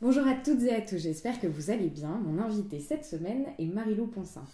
[0.00, 2.20] Bonjour à toutes et à tous, j'espère que vous allez bien.
[2.24, 4.44] Mon invité cette semaine est Marilou Poncin.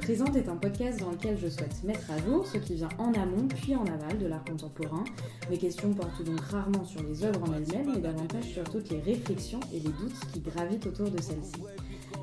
[0.00, 3.14] Présente est un podcast dans lequel je souhaite mettre à jour ce qui vient en
[3.14, 5.04] amont puis en aval de l'art contemporain.
[5.48, 9.00] Mes questions portent donc rarement sur les œuvres en elles-mêmes, mais davantage sur toutes les
[9.00, 11.62] réflexions et les doutes qui gravitent autour de celles-ci.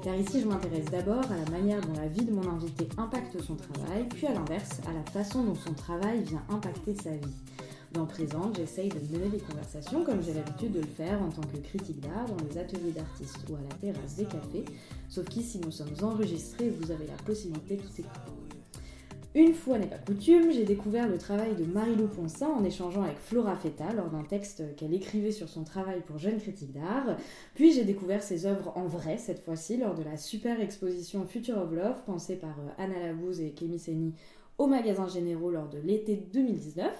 [0.08, 3.44] Car ici, je m'intéresse d'abord à la manière dont la vie de mon invité impacte
[3.44, 7.36] son travail, puis à l'inverse, à la façon dont son travail vient impacter sa vie.
[7.91, 11.41] Dans Présente, j'essaye de mener des conversations comme j'ai l'habitude de le faire en tant
[11.41, 14.64] que critique d'art dans les ateliers d'artistes ou à la terrasse des cafés,
[15.09, 18.47] sauf qu'ici nous sommes enregistrés vous avez la possibilité de tout.
[19.36, 23.20] Une fois n'est pas coutume, j'ai découvert le travail de Marie-Lou Poncin en échangeant avec
[23.20, 27.17] Flora Feta lors d'un texte qu'elle écrivait sur son travail pour Jeune Critique d'Art.
[27.53, 31.58] Puis j'ai découvert ses œuvres en vrai cette fois-ci lors de la super exposition Future
[31.58, 34.13] of Love pensée par euh, Anna Labouze et Kémy Seni
[34.58, 36.91] au magasin Généraux lors de l'été 2019.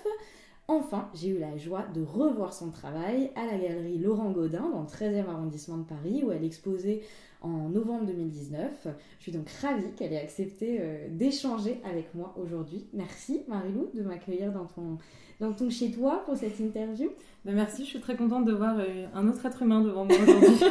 [0.70, 4.82] Enfin, j'ai eu la joie de revoir son travail à la galerie Laurent Gaudin dans
[4.82, 7.04] le 13e arrondissement de Paris où elle exposait
[7.40, 8.90] en novembre 2019.
[9.18, 12.86] Je suis donc ravie qu'elle ait accepté euh, d'échanger avec moi aujourd'hui.
[12.92, 14.98] Merci Marilou de m'accueillir dans ton,
[15.40, 17.12] dans ton chez toi pour cette interview.
[17.46, 20.18] Ben merci, je suis très contente de voir euh, un autre être humain devant moi
[20.22, 20.66] aujourd'hui.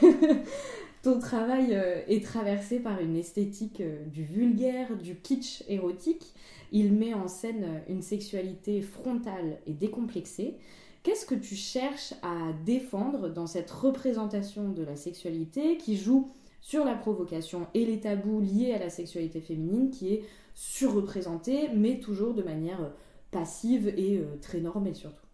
[1.02, 6.32] ton travail euh, est traversé par une esthétique du vulgaire, du kitsch érotique
[6.74, 10.56] il met en scène une sexualité frontale et décomplexée.
[11.04, 16.28] Qu'est-ce que tu cherches à défendre dans cette représentation de la sexualité qui joue
[16.60, 22.00] sur la provocation et les tabous liés à la sexualité féminine qui est surreprésentée mais
[22.00, 22.90] toujours de manière
[23.30, 25.26] passive et euh, très normée surtout?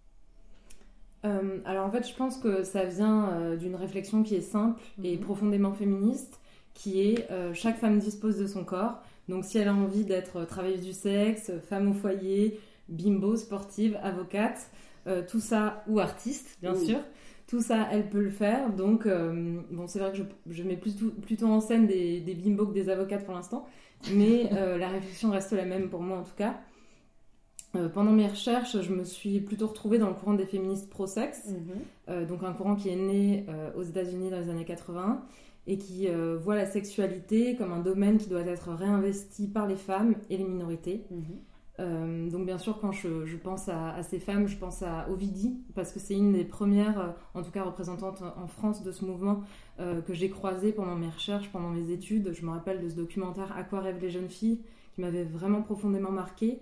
[1.24, 4.82] Euh, alors en fait je pense que ça vient euh, d'une réflexion qui est simple
[5.02, 5.22] et mhm.
[5.22, 6.38] profondément féministe
[6.74, 10.84] qui est chaque femme dispose de son corps donc si elle a envie d'être travailleuse
[10.84, 14.70] du sexe, femme au foyer, bimbo, sportive, avocate,
[15.06, 16.98] euh, tout ça, ou artiste bien sûr,
[17.46, 18.72] tout ça elle peut le faire.
[18.72, 20.18] Donc euh, bon c'est vrai que
[20.50, 23.66] je, mets plutôt, plutôt, en scène des, des bimbos que des avocates pour l'instant,
[24.12, 26.60] mais euh, la réflexion reste la même pour moi en tout cas.
[27.94, 31.48] pendant mes recherches, je me suis plutôt retrouvée dans le courant des féministes pro-sexe,
[32.08, 32.26] mhm.
[32.26, 35.22] donc un courant qui est né aux États-Unis dans les années 80
[35.66, 39.76] et qui euh, voit la sexualité comme un domaine qui doit être réinvesti par les
[39.76, 41.04] femmes et les minorités.
[41.10, 41.24] Mhm.
[41.78, 45.92] Euh, donc bien sûr, quand je, pense à, ces femmes, je pense à Ovidie, parce
[45.92, 49.42] que c'est une des premières, euh, en tout cas représentantes en France de ce mouvement,
[50.06, 52.34] que j'ai croisé pendant mes recherches, pendant mes études.
[52.34, 54.60] Je me rappelle de ce documentaire À quoi rêvent les jeunes filles,
[54.94, 56.58] qui m'avait vraiment profondément marqué.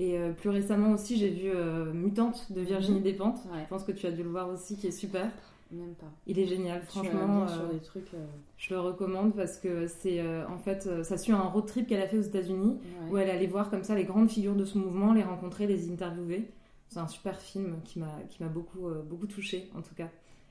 [0.00, 1.52] Et plus récemment aussi, j'ai vu
[1.94, 3.04] Mutante de Virginie mhm.
[3.04, 3.38] Despentes.
[3.44, 5.30] Je pense que tu as dû le voir aussi, qui est super.
[5.72, 6.12] Même pas.
[6.26, 7.48] Il est génial, franchement.
[7.48, 8.24] sur des trucs, euh,
[8.56, 11.88] Je le recommande parce que c'est euh, en fait, euh, ça suit un road trip
[11.88, 12.78] qu'elle a fait aux États-Unis
[13.10, 15.90] où elle allait voir comme ça les grandes figures de ce mouvement, les rencontrer, les
[15.90, 16.48] interviewer.
[16.88, 20.08] C'est un super film qui m'a qui m'a beaucoup beaucoup touché en tout cas.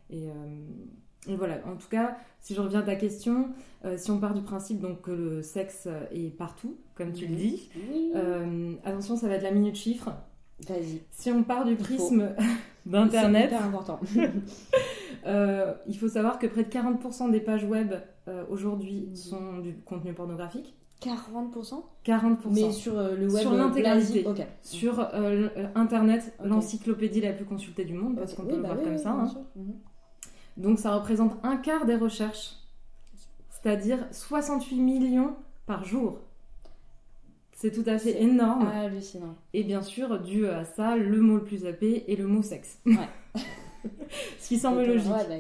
[0.10, 0.28] Et,
[1.28, 1.60] voilà.
[1.66, 3.50] En tout cas, si je reviens à ta question,
[3.96, 7.70] si on part du principe donc que le sexe est partout, comme tu le dis,
[8.84, 10.12] attention, ça va être la minute chiffre.
[10.68, 11.02] Vas-y.
[11.12, 12.30] Si on part du prisme
[12.86, 14.00] d'internet, c'est important.
[15.26, 17.94] Euh, il faut savoir que près de 40% des pages web
[18.28, 19.16] euh, aujourd'hui mhm.
[19.16, 20.76] sont du contenu pornographique.
[21.02, 22.38] 40% 40%.
[22.52, 24.26] Mais sur euh, le web Sur l'intégralité.
[24.62, 25.08] Sur
[25.76, 29.12] Internet, l'encyclopédie la plus consultée du monde, parce qu'on peut le bah voir comme ça.
[29.12, 29.32] Hein.
[29.56, 29.74] Mhm.
[30.58, 32.56] Donc ça représente un quart des recherches.
[33.50, 35.36] C'est-à-dire 68 millions
[35.66, 36.20] par jour.
[37.52, 38.68] C'est tout à fait énorme.
[38.68, 39.36] Hallucinant.
[39.54, 42.80] Et bien sûr, dû à ça, le mot le plus zappé est le mot sexe.
[42.86, 43.10] Ouais.
[44.40, 45.10] Ce qui semble logique.
[45.10, 45.36] Bah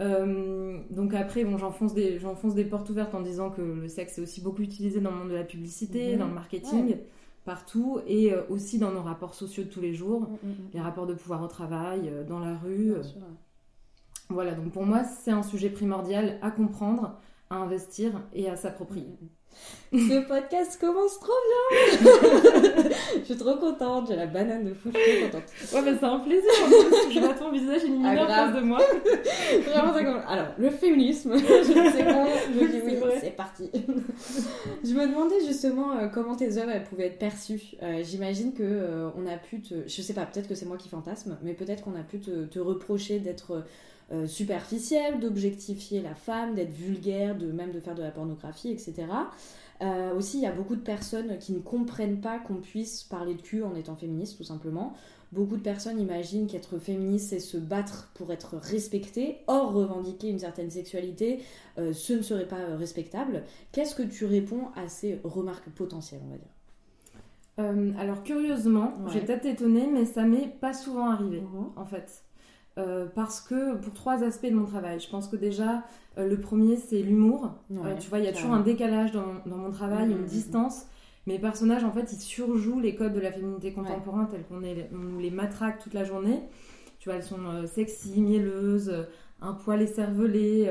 [0.00, 2.18] euh, donc après, bon, j'enfonce des,
[2.54, 5.28] des portes ouvertes en disant que le sexe est aussi beaucoup utilisé dans le monde
[5.28, 6.18] de la publicité, mhm.
[6.18, 6.96] dans le marketing,
[7.44, 10.70] partout, et euh, aussi dans nos rapports sociaux de tous les jours, mm, mm, mm.
[10.74, 12.94] les rapports de pouvoir au travail, euh, dans la rue.
[14.30, 17.18] voilà, donc pour moi, c'est un sujet primordial à comprendre,
[17.50, 19.18] à investir et à s'approprier.
[19.92, 21.32] Ce podcast commence trop
[21.72, 25.50] bien Je suis trop contente, j'ai la banane de fou, je suis trop contente.
[25.74, 26.50] Ouais, mais c'est un plaisir,
[27.12, 28.78] je vois ton visage illuminé ah, en face de moi.
[29.66, 30.24] Vraiment, ça commence.
[30.28, 33.68] Alors, le féminisme, je sais pas, je dis oui, c'est parti.
[34.84, 37.74] je me demandais justement euh, comment tes œuvres elles pouvaient être perçues.
[37.82, 39.74] Euh, j'imagine que euh, on a pu te...
[39.88, 42.44] Je sais pas, peut-être que c'est moi qui fantasme, mais peut-être qu'on a pu te,
[42.44, 43.64] te reprocher d'être
[44.12, 49.06] euh, superficielle, d'objectifier la femme, d'être vulgaire, de même de faire de la pornographie, etc.
[49.82, 53.34] Euh, aussi, il y a beaucoup de personnes qui ne comprennent pas qu'on puisse parler
[53.34, 54.94] de cul en étant féministe, tout simplement.
[55.32, 59.38] beaucoup de personnes imaginent qu'être féministe, c'est se battre pour être respecté.
[59.46, 61.38] Or, revendiquer une certaine sexualité,
[61.78, 63.44] euh, ce ne serait pas respectable.
[63.70, 66.48] Qu'est-ce que tu réponds à ces remarques potentielles, on va dire?
[67.60, 71.70] Euh, alors curieusement, j'ai peut-être étonnée, mais ça m'est pas souvent arrivé Mhm.
[71.76, 72.24] en fait.
[72.78, 75.82] Euh, parce que pour trois aspects de mon travail, je pense que déjà
[76.18, 77.52] euh, le premier c'est l'humour.
[77.68, 80.12] Ouais, Euh, tu vois, il y a toujours un décalage dans, dans mon travail, Mhm,
[80.12, 80.86] une mhm, distance.
[81.26, 84.96] Mes personnages en fait ils surjouent les codes de la féminité contemporaine tels qu'on on
[84.98, 86.40] nous les matraque toute la journée.
[87.00, 89.06] Tu vois, elles sont euh, sexy, mielleuses,
[89.40, 90.70] un poil écervelé.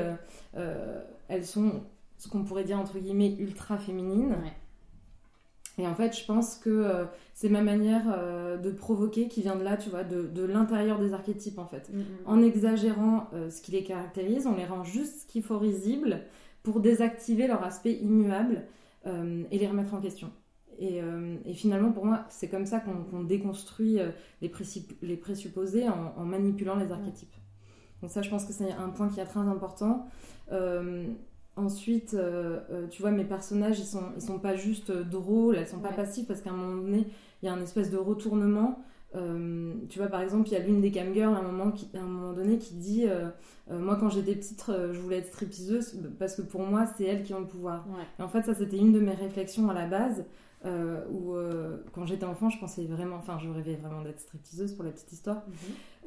[1.28, 1.82] elles sont
[2.18, 4.30] ce qu'on pourrait dire entre guillemets ultra féminines.
[4.30, 4.52] Ouais.
[5.80, 9.56] Et en fait, je pense que euh, c'est ma manière euh, de provoquer qui vient
[9.56, 11.88] de là, tu vois, de, de l'intérieur des archétypes en fait.
[11.90, 12.04] Mhm.
[12.26, 16.20] En exagérant euh, ce qui les caractérise, on les rend juste ce qu'il faut risible
[16.62, 18.64] pour désactiver leur aspect immuable
[19.50, 20.30] et les remettre en question.
[20.78, 21.00] Et,
[21.46, 23.98] et finalement, pour moi, c'est comme ça qu'on déconstruit
[24.42, 27.34] les présupposés en, en manipulant les archétypes.
[28.02, 30.06] Donc ça, je pense que c'est un point qui est très important.
[31.56, 35.56] Ensuite, euh, euh, tu vois, mes personnages, ils sont, ils sont pas juste euh, drôles,
[35.56, 35.96] elles sont pas Ouais.
[35.96, 37.06] passives parce qu'à un moment donné,
[37.42, 38.82] il y a un espèce de retournement.
[39.16, 41.88] Euh, tu vois, par exemple, il y a l'une des camgirls à un moment, qui,
[41.94, 43.28] à un moment donné qui dit euh,
[43.68, 47.34] Moi, quand j'étais petite, je voulais être stripteaseuse parce que pour moi, c'est elles qui
[47.34, 47.84] ont le pouvoir.
[47.88, 48.04] Ouais.
[48.18, 50.24] Et en fait, ça, c'était une de mes réflexions à la base.
[50.66, 54.74] euh, où euh, quand j'étais enfant, je pensais vraiment, enfin, je rêvais vraiment d'être stripteaseuse
[54.74, 55.42] pour la petite histoire.
[55.48, 55.54] Mhm.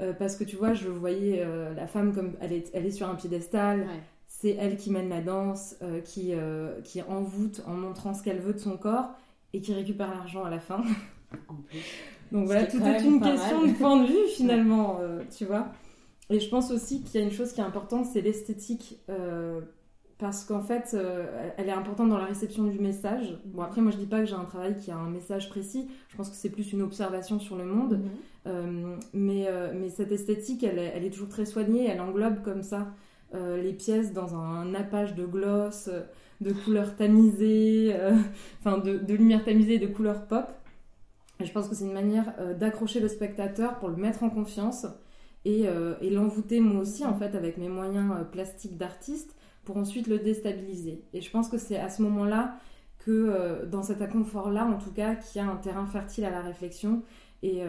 [0.02, 1.44] Euh, parce que tu vois, je voyais
[1.76, 4.00] la femme comme elle est, elle est sur un piédestal, Ouais.
[4.44, 8.40] C'est elle qui mène la danse, euh, qui, euh, qui envoûte en montrant ce qu'elle
[8.40, 9.12] veut de son corps
[9.54, 10.84] et qui récupère l'argent à la fin.
[11.48, 11.80] En plus.
[12.34, 13.72] Donc voilà, tout est une question mal.
[13.72, 15.68] de point de vue finalement, euh, tu vois.
[16.30, 19.00] Et je pense aussi qu'il y a une chose qui est importante, c'est l'esthétique.
[20.18, 20.96] parce qu'en fait,
[21.58, 23.38] elle est importante dans la réception du message.
[23.46, 25.88] Bon, après, moi, je dis pas que j'ai un travail qui a un message précis.
[26.10, 28.02] Je pense que c'est plus une observation sur le monde.
[28.46, 28.98] Mhm.
[29.14, 32.88] Mais, mais cette esthétique, elle est, elle est toujours très soignée, elle englobe comme ça
[33.34, 36.02] euh, les pièces dans un nappage de gloss, euh,
[36.42, 38.16] de couleurs tamisées, euh,
[38.60, 40.46] enfin de, de lumière tamisée et de couleurs pop.
[41.40, 44.86] Et je pense que c'est une manière d'accrocher le spectateur pour le mettre en confiance
[45.46, 45.68] et,
[46.12, 49.36] l'envoûter moi aussi en fait avec mes moyens plastiques d'artiste
[49.66, 51.04] pour ensuite le déstabiliser.
[51.12, 52.60] Et je pense que c'est à ce moment-là
[53.00, 56.42] que dans cet inconfort-là, en tout cas, qu'il y a un terrain fertile à la
[56.42, 57.02] réflexion
[57.42, 57.64] et,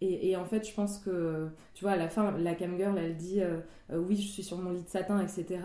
[0.00, 3.16] et, et en fait, je pense que, tu vois, à la fin, la camgirl, elle
[3.16, 3.58] dit euh,
[3.92, 5.60] euh, Oui, je suis sur mon lit de satin, etc.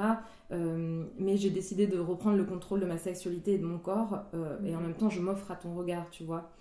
[0.51, 4.23] euh, mais j'ai décidé de reprendre le contrôle de ma sexualité et de mon corps.
[4.65, 6.51] et en même temps, je m'offre à ton regard, tu vois.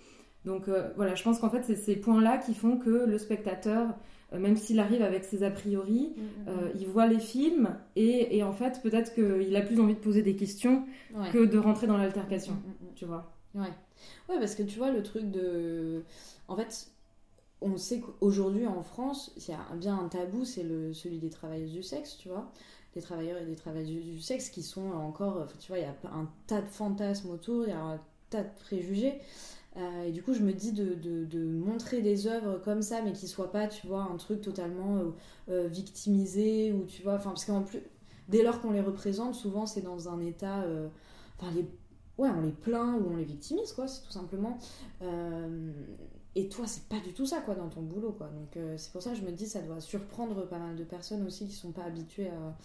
[0.45, 3.87] Donc voilà, je pense qu'en fait, c'est ces points-là qui font que le spectateur,
[4.31, 6.23] même s'il arrive avec ses a priori, Mhm.
[6.47, 9.99] euh, il voit les films et, et en fait, peut-être qu'il a plus envie de
[9.99, 10.83] poser des questions
[11.15, 11.29] Ouais.
[11.31, 12.93] que de rentrer dans l'altercation, Mhm, mhm.
[12.95, 13.31] tu vois.
[13.55, 13.61] Ouais.
[14.29, 16.03] ouais, parce que tu vois, le truc de.
[16.47, 16.89] En fait,
[17.65, 21.29] on sait qu'aujourd'hui en France, il y a bien un tabou, c'est le, celui des
[21.29, 22.51] travailleuses du sexe, tu vois.
[22.93, 25.47] Des travailleurs et des travailleuses du sexe qui sont encore.
[25.59, 28.43] tu vois, il y a un tas de fantasmes autour, il y a un tas
[28.43, 29.19] de préjugés.
[29.77, 33.27] Euh, et du coup, je me dis de, montrer des œuvres comme ça, mais qui
[33.27, 35.11] soient pas, tu vois, un truc totalement euh,
[35.49, 37.81] euh, victimisé, ou tu vois, enfin, parce qu'en plus,
[38.29, 40.63] dès lors qu'on les représente, souvent c'est dans un état.
[41.37, 41.65] Enfin, les
[42.17, 44.57] ouais, on les plaint ou on les victimise, quoi, c'est tout simplement.
[46.35, 48.27] Et toi, c'est pas du tout ça, quoi, dans ton boulot, quoi.
[48.27, 50.83] Donc, euh, c'est pour ça que je me dis, ça doit surprendre pas mal de
[50.83, 52.57] personnes aussi qui sont pas habituées à,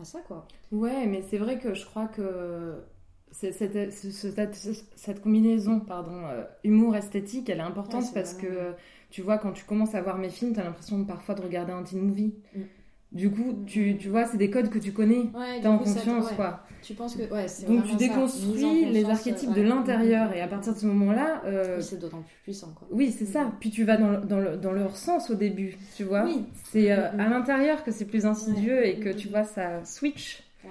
[0.00, 0.48] à ça, quoi.
[0.70, 2.82] Ouais, mais c'est vrai que je crois que
[3.30, 3.54] cette,
[3.92, 4.54] ce- ce- cette,
[4.96, 8.74] cette combinaison pardon, euh, humour-esthétique, elle est importante Ouais, parce que,
[9.10, 11.82] tu vois, quand tu commences à voir mes films, t'as l'impression parfois de regarder un
[11.84, 12.34] teen movie.
[12.54, 12.68] Mm.
[13.10, 13.98] Du coup, Mm, tu, mm.
[13.98, 16.36] tu vois, c'est des codes que tu connais, Ouais, t'es en confiance, ouais.
[16.36, 16.62] quoi.
[16.82, 20.74] Tu penses que, ouais, c'est Donc tu déconstruis les archétypes de l'intérieur et à partir
[20.74, 22.86] de ce moment-là, euh, Oui, c'est d'autant plus puissant, quoi.
[22.90, 23.50] oui, c'est ça.
[23.60, 26.24] Puis tu vas dans, le- dans, le- dans leur sens au début, tu vois.
[26.24, 26.44] Oui.
[26.70, 27.20] C'est euh, Mhm.
[27.20, 30.42] à l'intérieur que c'est plus insidieux et que tu vois ça switch.
[30.64, 30.70] Ouais.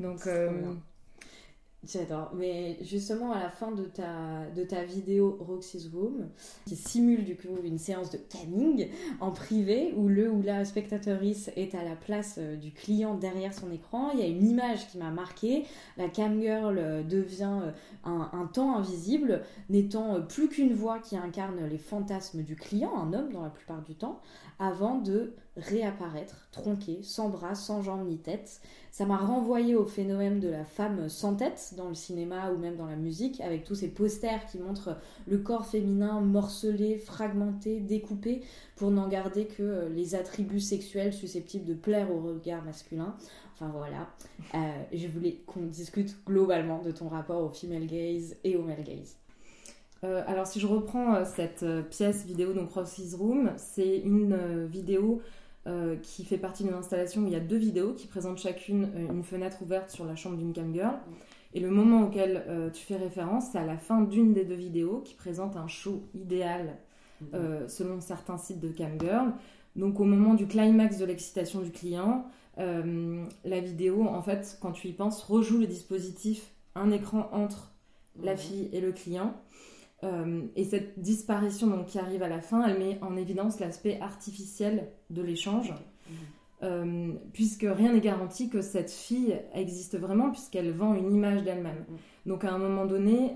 [0.00, 0.50] Donc, euh.
[1.86, 2.32] J'adore.
[2.34, 6.28] Mais justement, à la fin de ta, de ta vidéo Roxy's Room,
[6.66, 8.88] qui simule du coup une séance de canning
[9.20, 13.54] en privé, où le ou la spectatrice est à la place euh, du client derrière
[13.54, 15.64] son écran, il y a une image qui m'a marqué.
[15.96, 17.70] La camgirl euh, devient euh,
[18.04, 23.12] un, un temps invisible, n'étant plus qu'une voix qui incarne les fantasmes du client, un
[23.12, 24.20] homme dans la plupart du temps,
[24.58, 28.60] avant de réapparaître, tronqué, sans bras, sans jambes ni tête.
[28.96, 32.76] Ça m'a renvoyé au phénomène de la femme sans tête dans le cinéma ou même
[32.76, 38.40] dans la musique, avec tous ces posters qui montrent le corps féminin morcelé, fragmenté, découpé,
[38.74, 43.14] pour n'en garder que euh, les attributs sexuels susceptibles de plaire au regard masculin.
[43.52, 44.08] Enfin voilà,
[44.54, 44.58] Euh,
[44.94, 49.18] je voulais qu'on discute globalement de ton rapport au female gaze et au male gaze.
[50.02, 55.20] alors si je reprends cette pièce vidéo, donc Rossi's Room, c'est une vidéo
[56.02, 59.24] qui fait partie d'une installation où il y a deux vidéos qui présentent chacune une
[59.24, 60.94] fenêtre ouverte sur la chambre d'une camgirl.
[61.54, 65.00] Et le moment auquel tu fais référence, c'est à la fin d'une des deux vidéos
[65.04, 66.76] qui présente un show idéal
[67.66, 69.32] selon certains sites de camgirl.
[69.74, 72.26] Donc au moment du climax de l'excitation du client,
[72.58, 77.72] euh, la vidéo, en fait, quand tu y penses, rejoue le dispositif, un écran entre
[78.22, 78.38] la mhm.
[78.38, 79.34] fille et le client.
[80.04, 83.98] Euh, et cette disparition donc, qui arrive à la fin, elle met en évidence l'aspect
[84.00, 85.72] artificiel de l'échange.
[86.62, 91.84] Euh, puisque rien n'est garanti que cette fille existe vraiment, puisqu'elle vend une image d'elle-même.
[91.88, 91.96] Mhm.
[92.26, 93.34] Donc à un moment donné,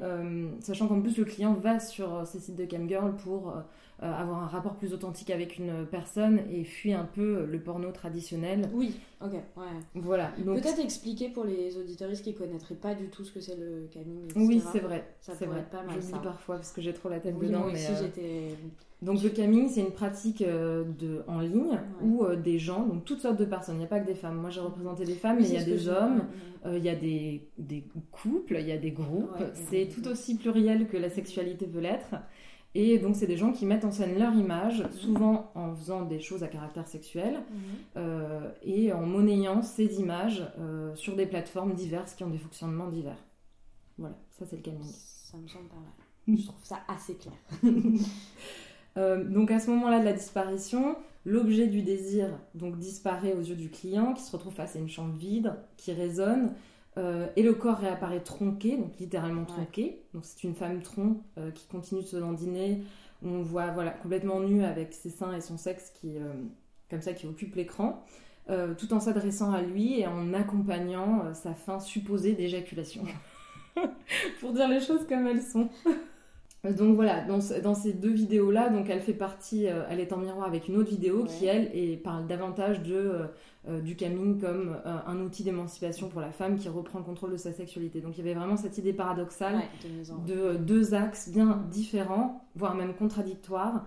[0.60, 3.60] sachant qu'en plus le client va sur ces sites de camgirl pour euh,
[4.02, 8.68] avoir un rapport plus authentique avec une personne et fuit un peu le porno traditionnel.
[8.72, 9.64] Oui, ok, ouais.
[9.94, 10.32] Voilà.
[10.42, 14.28] Peut-être expliquer pour les auditoristes qui connaîtraient pas du tout ce que c'est le camming.
[14.36, 15.04] Oui, c'est vrai.
[15.20, 15.66] Ça c'est vrai.
[15.70, 15.96] pas mal.
[16.00, 17.60] Je le dis parfois parce que j'ai trop la tête dedans.
[17.60, 18.56] Moi aussi, euh, j'étais.
[19.02, 23.20] Donc le camming, c'est une pratique euh, de, en ligne où des gens, donc toutes
[23.20, 24.36] sortes de personnes, il n'y a pas que des femmes.
[24.36, 26.24] Moi j'ai représenté des femmes, mais il y a des hommes,
[26.66, 29.42] il y a des, des, couples, il y a des groupes.
[29.54, 32.14] c'est tout aussi pluriel que la sexualité peut l'être.
[32.74, 36.20] Et donc, c'est des gens qui mettent en scène leur image, souvent en faisant des
[36.20, 37.60] choses à caractère sexuel, mhm.
[37.96, 42.88] euh, et en monnayant ces images euh, sur des plateformes diverses qui ont des fonctionnements
[42.88, 43.18] divers.
[43.98, 44.84] Voilà, ça c'est le camming.
[44.84, 46.38] Ça me semble pas mal.
[46.38, 47.34] Je trouve ça assez clair.
[48.96, 53.54] Euh, donc à ce moment-là de la disparition, l'objet du désir donc disparaît aux yeux
[53.54, 56.54] du client, qui se retrouve face à une chambre vide, qui résonne,
[57.00, 60.02] euh, et le corps réapparaît tronqué, donc littéralement tronqué.
[60.12, 62.82] Donc c'est une femme tronc euh, qui continue de se dandiner.
[63.24, 66.32] On voit voilà complètement nue avec ses seins et son sexe qui euh,
[66.90, 68.04] comme ça qui occupe l'écran,
[68.78, 73.04] tout en s'adressant à lui et en accompagnant sa fin supposée d'éjaculation.
[74.40, 75.68] Pour dire les choses comme elles sont.
[76.64, 80.48] Donc voilà, dans, dans ces deux vidéos-là, donc elle fait partie, elle est en miroir
[80.48, 83.28] avec une autre vidéo qui, elle, et parle davantage de
[83.68, 87.32] euh, du camming comme euh, un outil d'émancipation pour la femme qui reprend le contrôle
[87.32, 88.00] de sa sexualité.
[88.00, 89.60] Donc il y avait vraiment cette idée paradoxale
[90.26, 93.86] de, euh, deux axes bien différents, voire même contradictoires,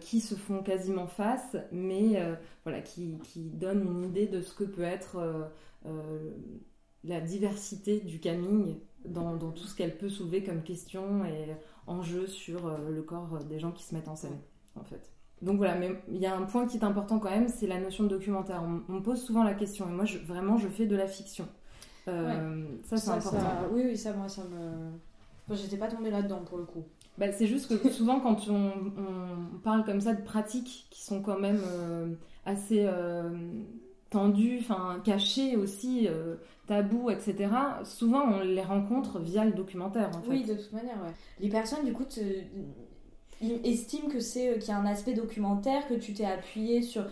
[0.00, 2.18] qui se font quasiment face, mais
[2.64, 5.50] voilà, qui, qui, donnent une idée de ce que peut être
[7.04, 11.54] la diversité du camming dans, dans tout ce qu'elle peut soulever comme question et
[11.86, 14.38] enjeu sur le corps des gens qui se mettent en scène,
[14.76, 15.15] en fait.
[15.42, 17.78] Donc voilà, mais il y a un point qui est important quand même, c'est la
[17.78, 18.62] notion de documentaire.
[18.88, 21.46] On, me pose souvent la question, et moi je, vraiment je fais de la fiction.
[22.08, 23.38] Euh, ça c'est important.
[23.72, 25.54] oui, oui, ça moi ça me.
[25.54, 26.84] J'étais pas tombée là-dedans pour le coup.
[27.18, 31.38] Bah, c'est juste que souvent quand on, parle comme ça de pratiques qui sont quand
[31.38, 32.14] même euh,
[32.46, 33.30] assez euh,
[34.08, 36.08] tendues, enfin cachées aussi,
[36.66, 37.50] tabous, etc.,
[37.84, 40.30] souvent on les rencontre via le documentaire en fait.
[40.30, 41.12] Oui, de toute manière, ouais.
[41.40, 42.04] Les personnes du coup
[43.42, 47.04] estime que c'est euh, qu'il y a un aspect documentaire, que tu t'es appuyé sur,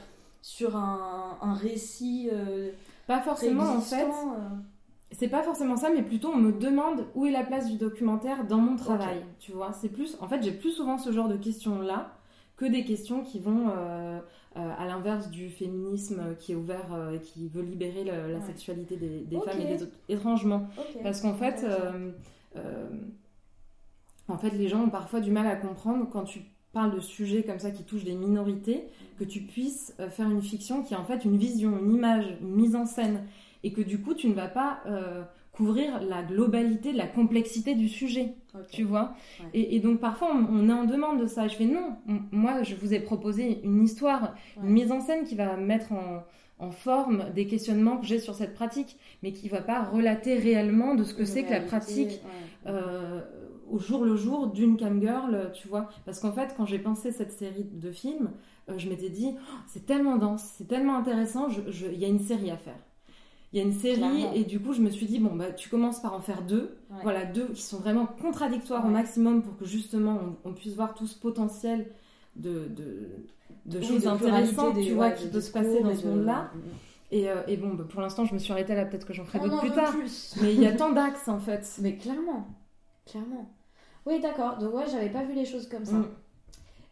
[0.42, 2.28] sur un, un récit.
[2.32, 2.70] Euh,
[3.06, 4.04] pas forcément en fait.
[4.04, 4.48] Euh.
[5.12, 8.46] C'est pas forcément ça, mais plutôt on me demande où est la place du documentaire
[8.46, 9.22] dans mon travail.
[9.38, 10.16] Tu vois, c'est plus.
[10.20, 12.12] En fait, j'ai plus souvent ce genre de questions là
[12.56, 13.68] que des questions qui vont
[14.56, 19.38] à l'inverse du féminisme qui est ouvert et qui veut libérer la sexualité des, des
[19.38, 19.92] femmes et des autres.
[20.08, 20.66] Étrangement,
[21.04, 21.64] parce qu'en fait.
[24.28, 26.40] En fait, les gens ont parfois du mal à comprendre quand tu
[26.74, 28.84] parles de sujets comme ça qui touchent des minorités,
[29.18, 32.26] que tu puisses euh, faire une fiction qui est en fait une vision, une image,
[32.42, 33.24] une mise en scène,
[33.62, 37.88] et que du coup tu ne vas pas euh, couvrir la globalité, la complexité du
[37.88, 38.34] sujet,
[38.70, 39.14] tu vois.
[39.54, 41.46] Et, donc parfois on, est en demande de ça.
[41.48, 41.96] Je fais non,
[42.32, 46.24] moi je vous ai proposé une histoire, une mise en scène qui va mettre en,
[46.70, 51.04] forme des questionnements que j'ai sur cette pratique, mais qui va pas relater réellement de
[51.04, 52.22] ce que c'est que la pratique.
[52.66, 53.20] Euh,
[53.70, 55.88] au jour le jour d'une camgirl, tu vois.
[56.04, 58.30] Parce qu'en fait, quand j'ai pensé cette série de films,
[58.68, 62.20] euh, je m'étais dit, oh, c'est tellement dense, c'est tellement intéressant, il y a une
[62.20, 62.78] série à faire.
[63.52, 65.68] Il y a une série et du coup, je me suis dit, bon, bah, tu
[65.68, 66.76] commences par en faire deux.
[67.02, 71.06] Voilà, deux qui sont vraiment contradictoires au maximum pour que justement on, puisse voir tout
[71.06, 71.86] ce potentiel
[72.34, 72.68] de,
[73.64, 76.50] de, choses intéressantes, tu vois, qui peut se passer dans ce monde-là.
[77.12, 79.24] Et, euh, et, bon, bah, pour l'instant, je me suis arrêtée là, peut-être que j'en
[79.24, 79.94] ferai d'autres plus tard.
[80.42, 81.78] Mais il y a tant d'axes en fait.
[81.80, 82.48] Mais clairement,
[83.06, 83.50] clairement.
[84.06, 84.58] Oui, d'accord.
[84.58, 85.94] Donc, ouais, j'avais pas vu les choses comme ça.
[85.94, 86.08] Mm.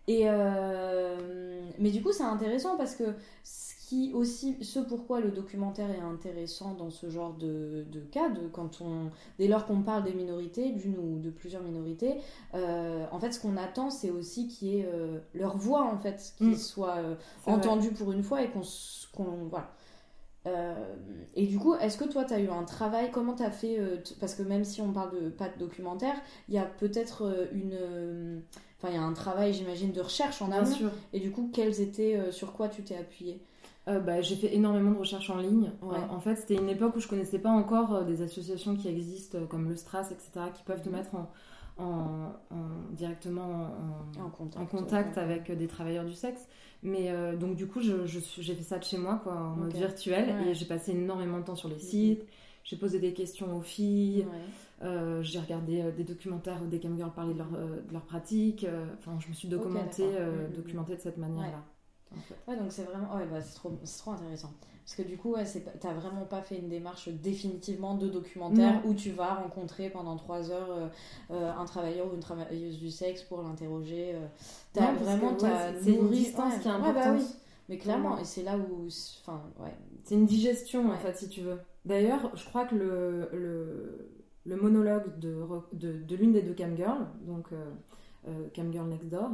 [0.08, 3.04] Et euh, mais du coup, c'est intéressant parce que
[3.44, 8.28] ce qui aussi, ce pourquoi le documentaire est intéressant dans ce genre de, de cas,
[8.30, 12.16] de quand on, dès lors qu'on parle des minorités, d'une ou de plusieurs minorités,
[12.54, 15.98] euh, en fait, ce qu'on attend, c'est aussi qu'il y ait euh, leur voix en
[15.98, 16.56] fait, qui mm.
[16.56, 16.96] soit
[17.46, 18.64] entendue pour une fois et qu'on,
[19.48, 19.70] voilà
[21.34, 23.10] et du coup, est-ce que toi, tu as eu un travail?
[23.12, 23.78] Comment tu as fait
[24.20, 26.16] Parce que même si on parle de pas de documentaire,
[26.48, 28.42] il y a peut-être une.
[28.78, 30.64] Enfin, il y a un travail, j'imagine, de recherche en amont.
[30.64, 30.90] Bien sûr.
[31.12, 33.40] Et du coup, quels étaient, sur quoi tu t'es appuyé?
[33.86, 35.70] Bah, J'ai fait énormément de recherches en ligne.
[35.80, 39.68] en fait, c'était une époque où je connaissais pas encore des associations qui existent, comme
[39.68, 40.96] le Stras, etc., qui peuvent te mhm.
[40.96, 41.30] mettre en,
[41.78, 42.32] en,
[42.92, 43.70] directement
[44.18, 46.46] en, contact, avec des travailleurs du sexe.
[46.82, 49.72] Mais euh, donc du coup, j'ai je, fait ça de chez moi, quoi, en mode
[49.72, 52.24] virtuel, et j'ai passé énormément de temps sur les sites.
[52.64, 54.26] J'ai posé des questions aux filles.
[54.82, 58.66] Euh, j'ai regardé euh, des documentaires où des camgirls parlaient de leur, de leur pratique.
[58.98, 61.62] Enfin, je me suis documentée, mm, mm, documentée de cette manière-là.
[62.48, 63.14] Ouais, donc c'est vraiment.
[63.14, 64.52] Ouais, bah, c'est trop, trop intéressant.
[64.84, 65.44] Parce que du coup, ouais,
[65.80, 70.50] t'as vraiment pas fait une démarche définitivement de documentaire où tu vas rencontrer pendant trois
[70.50, 70.88] heures euh,
[71.30, 74.14] euh, un travailleur ou une travailleuse du sexe pour l'interroger.
[74.14, 74.26] Euh.
[74.72, 75.36] t'as vraiment.
[75.38, 76.94] c'est une distance qui est importante.
[76.94, 77.26] Bah oui.
[77.68, 78.88] Mais clairement, et c'est là où.
[79.20, 79.72] Enfin, ouais.
[80.02, 81.60] C'est une digestion, en fait, si tu veux.
[81.84, 84.10] D'ailleurs, je crois que le, le,
[84.44, 87.50] le monologue de, de, de l'une des deux camgirls, donc
[88.54, 89.30] Camgirl Next Door,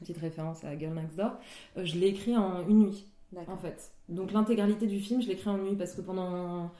[0.00, 1.32] petite référence à Girl Next Door,
[1.76, 3.06] je l'ai écrit en une nuit
[3.48, 3.92] en fait.
[4.08, 6.70] Donc l'intégralité du film, je l'ai créé en nuit parce que pendant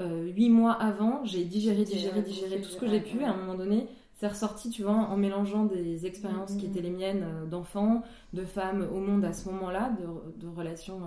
[0.00, 3.22] euh, huit mois avant, j'ai digéré, digéré, digéré tout ce que j'ai pu.
[3.24, 6.90] À un moment donné, c'est ressorti, tu vois, en mélangeant des expériences qui étaient les
[6.90, 9.92] miennes euh, d'enfants, de femmes au monde à ce moment-là,
[10.40, 11.00] de, relations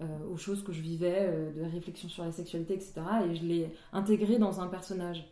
[0.00, 2.94] euh, aux choses que je vivais, de réflexion sur la sexualité, etc.
[3.28, 5.26] Et je l'ai intégré dans un personnage.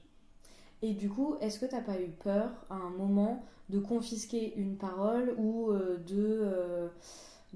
[0.83, 4.55] Et du coup, est-ce que tu n'as pas eu peur à un moment de confisquer
[4.57, 5.73] une parole ou
[6.07, 6.89] de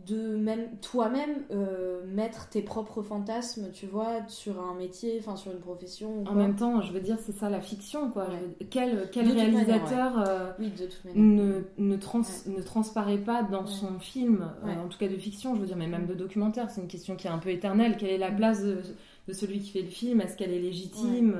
[0.06, 5.52] de même toi-même euh, mettre tes propres fantasmes, tu vois, sur un métier, enfin sur
[5.52, 6.24] une profession.
[6.26, 8.28] En même temps, je veux dire, c'est ça la fiction, quoi.
[8.70, 10.52] Quel, quel réalisateur euh,
[11.14, 15.54] ne, ne, trans, ne transparaît pas dans son film, euh, en tout cas de fiction,
[15.54, 17.96] je veux dire, mais même de documentaire, c'est une question qui est un peu éternelle.
[17.98, 18.36] Quelle est la mm.
[18.36, 18.78] place de,
[19.28, 20.20] de celui qui fait le film?
[20.20, 21.34] Est-ce qu'elle est légitime?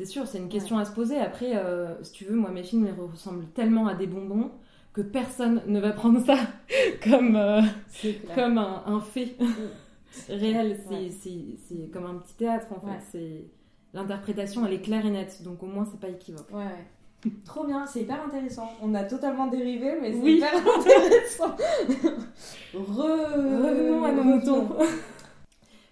[0.00, 1.18] C'est sûr, c'est une question à se poser.
[1.18, 1.52] Après,
[2.00, 4.50] si tu veux, moi, mes films ils ressemblent tellement à des bonbons
[4.94, 6.36] que personne ne va prendre ça
[7.04, 7.60] comme, euh,
[8.34, 9.46] comme un, fait mm.
[10.30, 10.80] réel.
[11.18, 13.02] C'est comme un petit théâtre en fait.
[13.12, 13.44] C'est
[13.92, 16.50] L'interprétation, elle est claire et nette, donc au moins c'est pas équivoque.
[16.50, 18.70] Ouais, Trop bien, c'est hyper intéressant.
[18.80, 21.56] On a totalement dérivé, mais c'est hyper intéressant.
[22.72, 24.68] Revenons à nos moutons.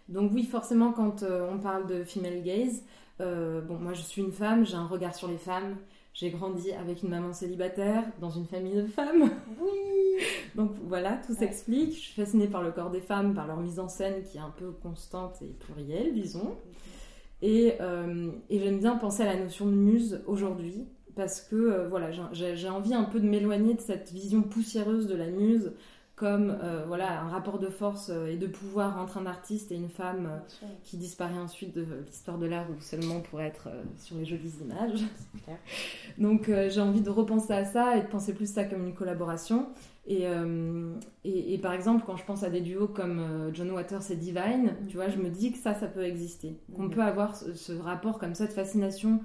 [0.09, 2.83] donc oui, forcément, quand euh, on parle de female gaze,
[3.21, 5.77] euh, bon, moi je suis une femme, j'ai un regard sur les femmes,
[6.15, 9.31] j'ai grandi avec une maman célibataire dans une famille de femmes.
[9.61, 10.25] Oui.
[10.55, 11.95] Donc voilà, tout s'explique.
[11.95, 14.41] Je suis fascinée par le corps des femmes, par leur mise en scène qui est
[14.41, 16.57] un peu constante et plurielle, disons.
[17.41, 21.89] Et, euh, et j'aime bien penser à la notion de muse aujourd'hui parce que euh,
[21.89, 25.73] voilà, j'ai envie un peu de m'éloigner de cette vision poussiéreuse de la muse
[26.19, 29.77] comme euh, voilà un rapport de force euh, et de pouvoir entre un artiste et
[29.77, 34.17] une femme euh, qui disparaît ensuite de l'histoire de l'art ou seulement pour être sur
[34.17, 35.05] les jolies images.
[36.19, 39.69] Donc j'ai envie de repenser à ça et de penser plus ça comme une collaboration.
[40.11, 40.27] Et,
[41.25, 44.97] et, par exemple, quand je pense à des duos comme John Waters et Divine, tu
[44.97, 46.57] vois, je me dis que ça, ça peut exister.
[46.75, 46.91] Qu'on mhm.
[46.91, 49.21] peut avoir ce, rapport comme ça de fascination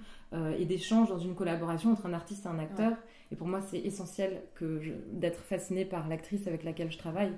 [0.58, 2.93] et d'échange dans une collaboration entre un artiste et un acteur.
[3.32, 4.80] Et pour moi, c'est essentiel que
[5.12, 7.34] d'être fascinée par l'actrice avec laquelle je travaille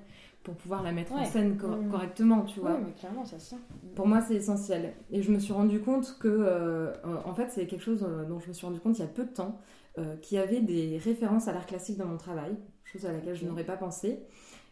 [0.46, 1.90] pour pouvoir la mettre en scène mmh.
[1.90, 2.76] correctement, tu vois.
[2.76, 3.56] Oui, mais clairement, ça ça.
[3.96, 4.94] Pour moi, c'est essentiel.
[5.12, 6.94] Et je me suis rendu compte que, euh,
[7.26, 9.08] en fait, c'est quelque chose euh, dont je me suis rendu compte il y a
[9.08, 9.60] peu de temps,
[9.98, 13.36] euh, qu'il y avait des références à l'art classique dans mon travail, chose à laquelle
[13.36, 14.20] je n'aurais pas pensé.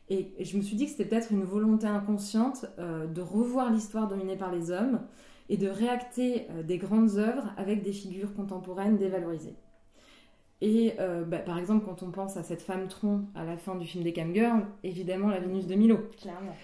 [0.10, 4.36] Et, je me suis dit que c'était peut-être une volonté inconsciente de revoir l'histoire dominée
[4.36, 5.00] par les hommes
[5.49, 9.56] et de réacter des grandes œuvres avec des figures contemporaines dévalorisées.
[10.63, 13.75] Et euh, bah, par exemple, quand on pense à cette femme tronc à la fin
[13.75, 15.99] du film des Camgirls, évidemment la Vénus de Milo.
[16.21, 16.56] Clairement.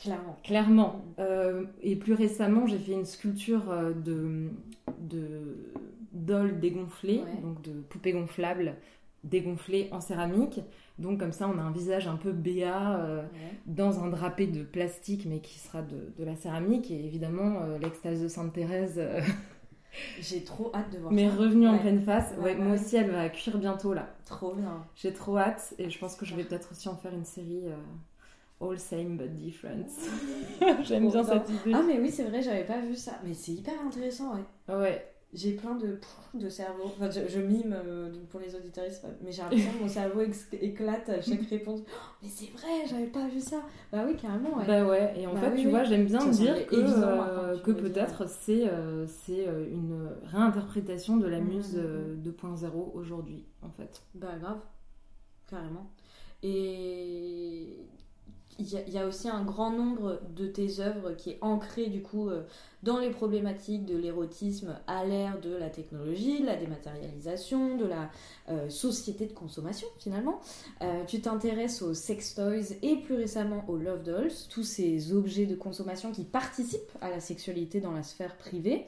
[0.00, 0.38] Clairement.
[0.44, 1.04] Clairement.
[1.18, 4.50] Euh, et plus récemment, j'ai fait une sculpture euh, de,
[5.00, 8.76] de dégonflées, donc de poupées gonflables
[9.24, 10.60] dégonflées en céramique.
[10.98, 13.24] Donc comme ça, on a un visage un peu béat
[13.66, 16.90] dans un drapé de plastique, mais qui sera de, de la céramique.
[16.90, 19.00] Et évidemment, l'extase de Sainte Thérèse
[20.20, 23.28] J'ai trop hâte de voir Mais revenu en pleine face, ouais, moi aussi elle va
[23.28, 24.08] cuire bientôt là.
[24.24, 24.84] Trop bien.
[24.94, 27.64] J'ai trop hâte et je pense que je vais peut-être aussi en faire une série
[27.66, 29.88] euh, All Same but Different.
[30.84, 31.72] J'aime bien cette idée.
[31.74, 33.18] Ah mais oui c'est vrai, j'avais pas vu ça.
[33.24, 34.74] Mais c'est hyper intéressant ouais.
[34.74, 35.98] Ouais j'ai plein de,
[36.34, 36.84] de cerveau.
[36.86, 38.84] Enfin, je, mime euh, pour les auditeurs,
[39.22, 40.22] mais j'ai l'impression que mon cerveau
[40.60, 41.80] éclate à chaque réponse.
[41.86, 43.62] Oh, mais c'est vrai, j'avais pas vu ça.
[43.92, 44.58] Bah oui, carrément.
[44.58, 44.66] Ouais.
[44.66, 48.28] Bah ouais, et en bah fait, tu vois, j'aime bien dire que, euh, que peut-être
[48.28, 52.70] c'est euh, c'est une réinterprétation de la mmh, muse 2.0 mmh, mmh.
[52.94, 54.02] aujourd'hui, en fait.
[54.14, 54.60] Bah grave,
[55.48, 55.90] carrément.
[56.42, 57.76] Et
[58.58, 62.28] il y, a aussi un grand nombre de tes œuvres qui est ancré du coup
[62.28, 62.42] euh,
[62.82, 68.10] dans les problématiques de l'érotisme à l'ère de la technologie, de la dématérialisation, de la
[68.50, 70.40] euh, société de consommation finalement.
[70.82, 75.46] Euh, tu t'intéresses aux sex toys et plus récemment aux love dolls, tous ces objets
[75.46, 78.86] de consommation qui participent à la sexualité dans la sphère privée.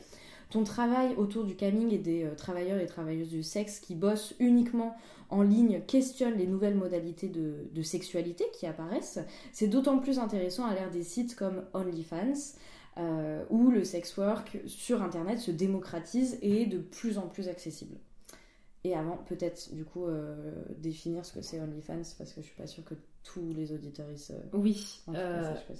[0.51, 4.95] Ton travail autour du coming et des travailleurs et travailleuses du sexe qui bossent uniquement
[5.33, 9.19] en ligne questionne les nouvelles modalités de, sexualité qui apparaissent,
[9.53, 12.55] c'est d'autant plus intéressant à l'ère des sites comme OnlyFans,
[12.99, 17.49] euh, où le sex work sur Internet se démocratise et est de plus en plus
[17.49, 17.97] accessible.
[18.85, 22.57] Et avant, peut-être, du coup, euh, définir ce que c'est OnlyFans, parce que je suis
[22.57, 24.07] pas sûre que tous les auditeurs...
[24.31, 25.01] Euh, oui,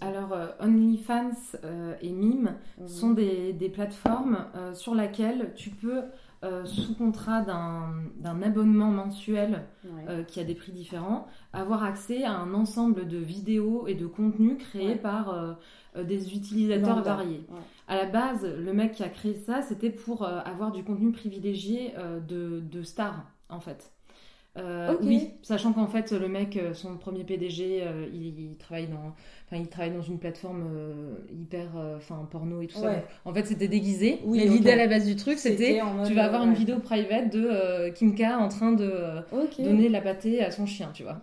[0.01, 1.59] alors OnlyFans
[2.01, 2.89] et Mime mhm.
[2.89, 6.03] sont des, des plateformes sur lesquelles tu peux
[6.45, 9.63] euh, sous contrat d'un abonnement mensuel
[10.09, 14.07] euh, qui a des prix différents, avoir accès à un ensemble de vidéos et de
[14.07, 15.55] contenus créés par euh,
[16.03, 17.47] des utilisateurs variés.
[17.87, 21.95] À la base, le mec qui a créé ça, c'était pour avoir du contenu privilégié
[22.27, 23.93] de, de stars, en fait.
[24.59, 29.15] Euh, oui, sachant qu'en fait le mec, euh, son premier PDG, euh, il, travaille dans,
[29.47, 30.69] enfin il travaille dans une plateforme
[31.31, 33.03] hyper, enfin porno et tout ça.
[33.25, 34.21] en fait, c'était déguisé.
[34.27, 37.89] mais l'idée à la base du truc, c'était, tu vas avoir une vidéo private de
[37.91, 38.93] Kim K en train de
[39.59, 41.21] donner la pâtée à son chien, tu vois.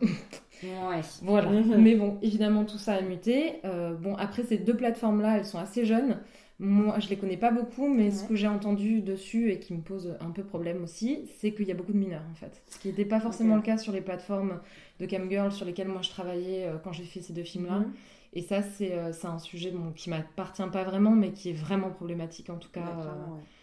[0.63, 1.01] Ouais.
[1.21, 1.49] Voilà.
[1.77, 3.61] mais bon, évidemment, tout ça a muté.
[4.01, 6.17] bon, après, ces deux plateformes-là, elles sont assez jeunes.
[6.61, 9.79] Moi, je les connais pas beaucoup, mais ce que j'ai entendu dessus et qui me
[9.79, 12.61] pose un peu problème aussi, c'est qu'il y a beaucoup de mineurs en fait.
[12.67, 14.59] Ce qui n'était pas forcément le cas sur les plateformes
[14.99, 17.79] de camgirl sur lesquelles moi je travaillais euh, quand j'ai fait ces deux films-là.
[17.79, 17.93] Mhm.
[18.33, 21.91] Et ça, euh, c'est un sujet bon, qui m'appartient pas vraiment, mais qui est vraiment
[21.91, 22.81] problématique en tout cas.
[22.81, 23.05] Euh,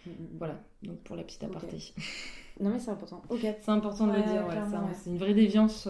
[0.06, 0.38] mm, mm, mm.
[0.38, 1.76] Voilà, donc pour la petite aparté.
[2.58, 3.20] Non, mais c'est important.
[3.38, 4.42] C'est important de le dire,
[4.94, 5.86] c'est une vraie déviance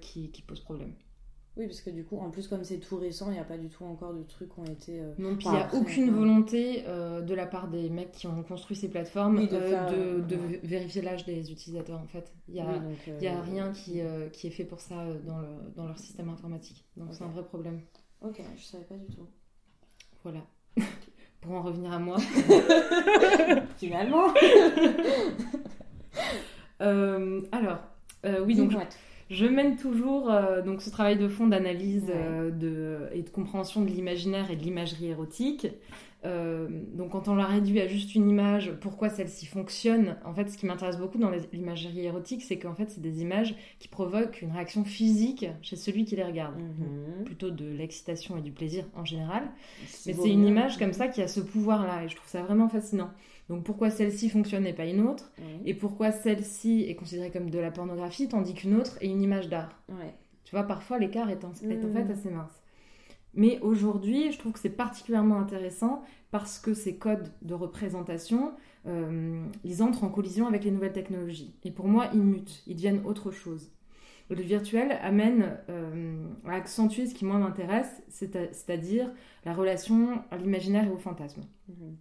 [0.00, 0.92] qui, qui pose problème.
[1.56, 3.58] Oui, parce que du coup, en plus, comme c'est tout récent, il n'y a pas
[3.58, 5.00] du tout encore de trucs qui ont été.
[5.00, 8.26] Euh, non, puis il n'y a aucune volonté euh, de la part des mecs qui
[8.26, 12.32] ont construit ces plateformes euh, de, vérifier l'âge des utilisateurs, en fait.
[12.48, 12.68] Il n'y a,
[13.36, 14.00] a rien qui,
[14.32, 16.86] qui, est fait pour ça dans, le, dans leur système informatique.
[16.96, 17.82] Donc c'est un vrai problème.
[18.22, 19.28] Ok, je savais pas du tout.
[20.22, 20.40] Voilà.
[21.42, 22.16] pour en revenir à moi.
[23.76, 24.32] Finalement
[27.52, 27.78] Alors,
[28.46, 28.72] oui, donc.
[29.32, 33.80] Je mène toujours euh, donc ce travail de fond d'analyse euh, de, et de compréhension
[33.80, 35.68] de l'imaginaire et de l'imagerie érotique.
[36.24, 40.16] Euh, donc quand on la réduit à juste une image, pourquoi celle-ci fonctionne?
[40.26, 43.56] En fait, ce qui m'intéresse beaucoup dans l'imagerie érotique, c'est qu'en fait, c'est des images
[43.78, 46.54] qui provoquent une réaction physique chez celui qui les regarde.
[46.58, 47.24] Mhm.
[47.24, 49.44] Plutôt de l'excitation et du plaisir en général.
[50.06, 52.68] Mais c'est une image comme ça qui a ce pouvoir-là et je trouve ça vraiment
[52.68, 53.10] fascinant.
[53.48, 55.32] Donc pourquoi celle-ci fonctionne et pas une autre
[55.64, 59.48] Et pourquoi celle-ci est considérée comme de la pornographie tandis qu'une autre est une image
[59.48, 59.82] d'art
[60.44, 62.10] Tu vois, parfois l'écart est, en, fait mmh.
[62.10, 62.62] assez mince.
[63.34, 68.52] Mais aujourd'hui, je trouve que c'est particulièrement intéressant parce que ces codes de représentation,
[68.86, 71.54] euh, ils entrent en collision avec les nouvelles technologies.
[71.64, 73.70] Et pour moi, ils mutent, ils deviennent autre chose.
[74.30, 79.12] Le virtuel amène euh, à accentuer ce qui moi m'intéresse, c'est-à-dire
[79.44, 81.42] la relation à l'imaginaire et au fantasme.
[81.68, 81.92] Mmh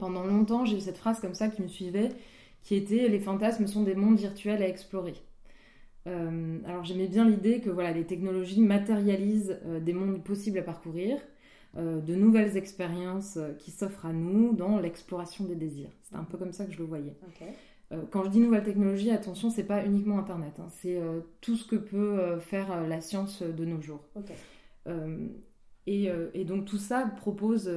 [0.00, 2.08] pendant longtemps, j'ai eu cette phrase comme ça qui me suivait,
[2.62, 5.14] qui était les fantasmes sont des mondes virtuels à explorer.
[6.06, 10.62] Euh, alors j'aimais bien l'idée que voilà, les technologies matérialisent euh, des mondes possibles à
[10.62, 11.18] parcourir,
[11.76, 15.90] euh, de nouvelles expériences qui s'offrent à nous dans l'exploration des désirs.
[16.02, 17.14] C'est un peu comme ça que je le voyais.
[18.10, 20.68] quand je dis nouvelles technologies, attention, c'est pas uniquement Internet, hein.
[20.80, 20.98] c'est
[21.40, 24.04] tout ce que peut faire la science de nos jours.
[25.86, 27.68] Et, et, donc tout ça propose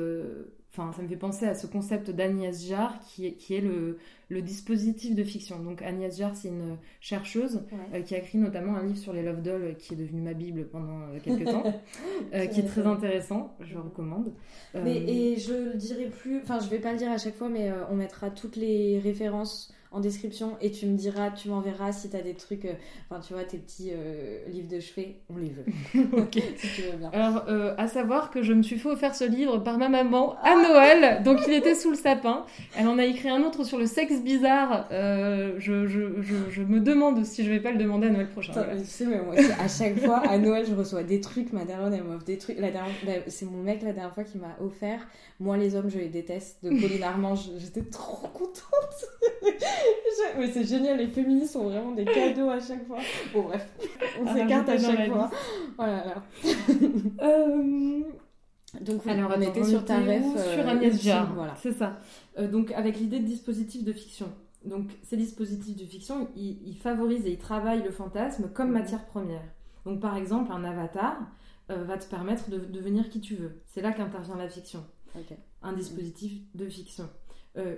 [0.76, 4.00] Enfin, ça me fait penser à ce concept d'Agnès Jarre qui est, qui est le,
[4.30, 5.60] le, dispositif de fiction.
[5.60, 7.62] Donc Agnès Jarre, c'est une chercheuse
[7.94, 10.34] euh, qui a écrit notamment un livre sur les love dolls qui est devenu ma
[10.34, 11.64] bible pendant euh, quelques temps,
[12.34, 14.34] euh, qui est très intéressant, je recommande.
[14.74, 17.50] Mais, et je le dirai plus, enfin je vais pas le dire à chaque fois,
[17.50, 22.10] mais on mettra toutes les références en description et tu me diras, tu m'enverras si
[22.10, 22.74] tu as des trucs, euh,
[23.10, 25.66] enfin tu vois, tes petits euh, livres de chevet, on les veut.
[26.18, 26.34] ok.
[26.58, 27.12] si tu veux bien.
[27.14, 30.36] Alors, euh, à savoir que je me suis fait offrir ce livre par ma maman
[30.44, 32.46] à Noël, donc il était sous le sapin.
[32.76, 34.88] Elle en a écrit un autre sur le sexe bizarre.
[34.90, 38.54] Je, je, je, me demande si je vais pas le demander à Noël prochain.
[38.54, 41.54] Tu sais, mais moi, à chaque fois, à Noël, je reçois des trucs.
[41.54, 42.58] Ma dernière, elle m'offre des trucs.
[42.58, 42.96] La dernière,
[43.28, 45.08] c'est mon mec la dernière fois qui m'a offert.
[45.40, 46.58] Moi, les hommes, je les déteste.
[46.64, 48.64] De Pauline Armand, j'étais trop contente.
[50.38, 53.00] Mais c'est génial, les féministes sont vraiment des cadeaux à chaque fois.
[53.34, 53.68] Bon, bref,
[54.22, 55.30] on ah, s'écarte à chaque fois.
[55.78, 56.24] Oh là.
[57.22, 58.02] Euh,
[58.82, 60.24] donc, Alors, on était sur ta ref.
[60.36, 61.56] Euh, sur Agnès Jarre, voilà.
[61.62, 62.00] C'est ça.
[62.40, 64.32] Euh, donc, avec l'idée de dispositif de fiction.
[64.66, 68.74] Donc, ces dispositifs de fiction, ils, favorisent et ils travaillent le fantasme comme mhm.
[68.74, 69.44] matière première.
[69.86, 71.18] Donc, par exemple, un avatar,
[71.70, 73.62] va te permettre de devenir qui tu veux.
[73.68, 74.84] C'est là qu'intervient la fiction.
[75.62, 77.10] Un dispositif de fiction.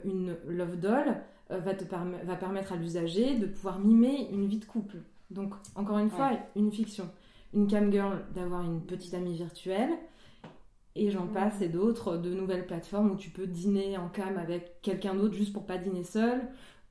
[0.03, 1.17] une love doll
[1.49, 4.97] va, te va permettre à l'usager de pouvoir mimer une vie de couple.
[5.31, 7.09] Donc, encore une fois, une fiction.
[7.53, 9.91] Une cam girl d'avoir une petite amie virtuelle.
[10.97, 14.81] Et j'en passe et d'autres, de nouvelles plateformes où tu peux dîner en cam avec
[14.81, 16.41] quelqu'un d'autre juste pour pas dîner seul.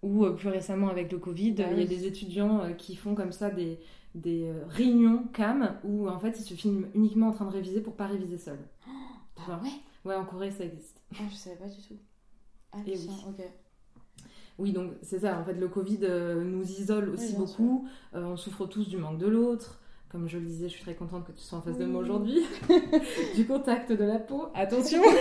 [0.03, 2.95] Ou euh, plus récemment avec le Covid, bah il y a des étudiants euh, qui
[2.95, 3.81] font comme ça des,
[4.15, 7.81] des euh, réunions cam où en fait ils se filment uniquement en train de réviser
[7.81, 8.59] pour pas réviser seul.
[9.49, 9.71] Ah ouais
[10.05, 11.01] Ouais, en Corée ça existe.
[11.15, 11.97] Ah, je savais pas du tout.
[12.73, 13.11] Ah, et oui.
[13.27, 13.45] ok.
[14.59, 16.01] Oui, donc c'est ça, en fait, le Covid
[16.45, 17.89] nous isole aussi beaucoup.
[18.13, 19.81] on souffre tous du manque de l'autre.
[20.15, 22.01] Comme je le disais, je suis très contente que tu sois en face de moi
[22.01, 22.39] aujourd'hui.
[23.35, 24.47] du contact de la peau.
[24.55, 25.03] Attention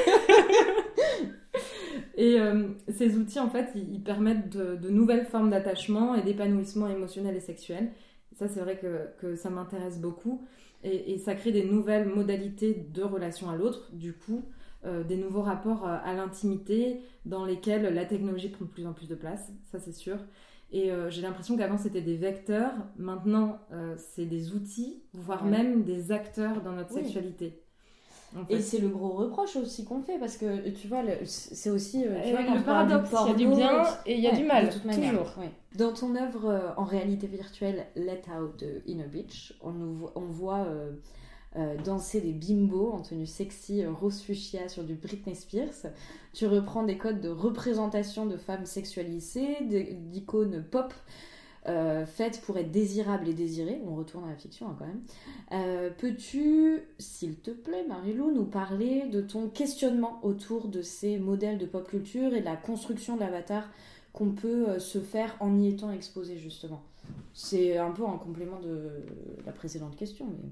[2.16, 7.36] Et euh, ces outils, en fait, ils, permettent de, nouvelles formes d'attachement et d'épanouissement émotionnel
[7.36, 7.92] et sexuel.
[8.34, 8.80] ça, c'est vrai
[9.20, 10.46] que, ça m'intéresse beaucoup.
[10.84, 14.44] Et, ça crée des nouvelles modalités de relation à l'autre, du coup,
[14.86, 18.94] euh, des nouveaux rapports euh, à l'intimité dans lesquels la technologie prend de plus en
[18.94, 20.18] plus de place, ça c'est sûr.
[20.72, 25.84] Et euh, j'ai l'impression qu'avant c'était des vecteurs, maintenant euh, c'est des outils, voire même
[25.84, 27.60] des acteurs dans notre sexualité.
[28.50, 32.20] Et c'est le gros reproche aussi qu'on fait parce que tu vois, c'est aussi euh,
[32.26, 34.70] tu vois, le paradoxe, il y a du bien et il y a du mal,
[34.72, 35.36] toujours.
[35.78, 40.92] Dans ton œuvre en réalité virtuelle Let Out de Inner Beach, on, on voit euh,
[41.84, 45.92] danser des bimbos en tenue sexy euh, rose fuchsia sur du Britney Spears.
[46.34, 50.94] Tu reprends des codes de représentation de femmes sexualisées, d'icônes pop.
[51.66, 55.94] Euh, faites pour être désirables et désirées, on retourne à la fiction hein, quand même.
[55.98, 61.66] Peux-tu, s'il te plaît, Marilou, nous parler de ton questionnement autour de ces modèles de
[61.66, 63.70] pop culture et de la construction de l'avatar
[64.12, 66.82] qu'on peut se faire en y étant exposé justement?
[67.34, 68.90] C'est un peu en complément de
[69.46, 70.50] la précédente question, mais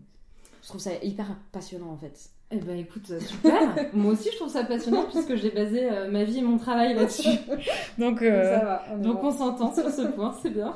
[0.61, 2.31] je trouve ça hyper passionnant en fait.
[2.53, 3.75] Eh ben écoute, euh, super.
[3.93, 6.93] Moi aussi je trouve ça passionnant puisque j'ai basé euh, ma vie et mon travail
[6.93, 7.29] là-dessus.
[7.97, 10.75] donc, euh, ça va, on donc on s'entend sur ce point, c'est bien.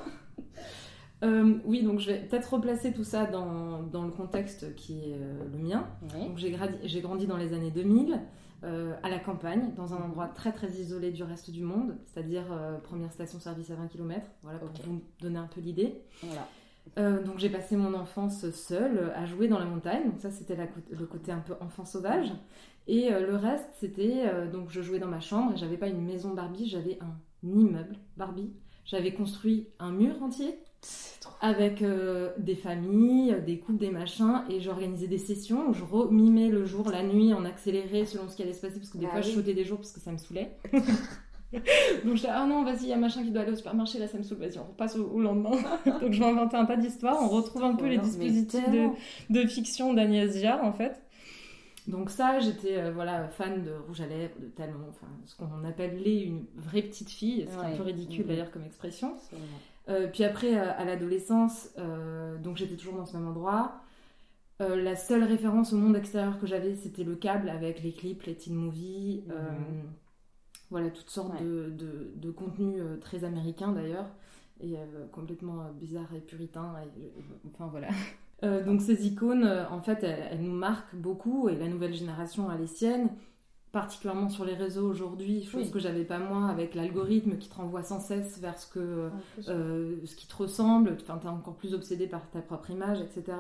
[1.66, 5.18] oui, donc je vais peut-être replacer tout ça dans, dans le contexte qui est
[5.52, 5.88] le mien.
[6.14, 8.22] Donc j'ai grandi dans les années 2000.
[8.62, 12.46] à la campagne, dans un endroit très très isolé du reste du monde, c'est-à-dire
[12.84, 16.00] première station-service à 20 km, voilà, pour vous donner un peu l'idée.
[16.22, 16.48] Voilà.
[16.98, 20.06] Euh, donc j'ai passé mon enfance seule à jouer dans la montagne.
[20.06, 20.58] Donc ça c'était
[20.90, 22.32] le côté un peu enfant sauvage.
[22.88, 25.88] Et euh, le reste c'était euh, donc je jouais dans ma chambre et j'avais pas
[25.88, 27.16] une maison Barbie, j'avais un
[27.48, 28.52] immeuble Barbie.
[28.86, 30.60] J'avais construit un mur entier
[31.42, 31.84] avec
[32.38, 36.88] des familles, des couples, des machins et j'organisais des sessions où je remimais le jour,
[36.92, 39.22] la nuit en accéléré selon ce qui allait se passer parce que des ah fois
[39.22, 40.56] je sautais des jours parce que ça me saoulait.
[42.06, 44.08] Donc je ah non, vas-y, il y a machin qui doit aller au supermarché, là
[44.08, 45.52] ça me saoule, vas-y, on repasse au, lendemain.
[45.86, 48.70] Donc je vais inventer un tas d'histoires, on retrouve un peu les dispositifs
[49.30, 51.02] de, fiction d'Agnès Giard en fait.
[51.88, 55.64] Donc ça, j'étais euh, voilà fan de rouge à lèvres, de talons, enfin ce qu'on
[55.66, 59.14] appelle les une vraie petite fille, c'est un peu ridicule d'ailleurs comme expression.
[59.88, 61.70] Euh, puis après, euh, à l'adolescence,
[62.44, 63.82] donc j'étais toujours dans ce même endroit.
[64.60, 68.36] la seule référence au monde extérieur que j'avais, c'était le câble avec les clips, les
[68.36, 69.24] teen movies.
[69.28, 69.92] Mhm.
[70.72, 71.72] Voilà, toutes sortes de,
[72.16, 74.08] de, contenus euh, très américains d'ailleurs,
[74.60, 76.74] et euh, complètement euh, bizarres et puritains.
[77.48, 77.88] enfin voilà.
[78.66, 82.68] donc ces icônes, en fait, elles, nous marquent beaucoup, et la nouvelle génération a les
[82.68, 83.10] siennes
[83.72, 87.84] particulièrement sur les réseaux aujourd'hui, chose que j'avais pas moi, avec l'algorithme qui te renvoie
[87.84, 89.10] sans cesse vers ce, que,
[89.42, 93.38] ce qui te ressemble, enfin, tu es encore plus obsédé par ta propre image, etc.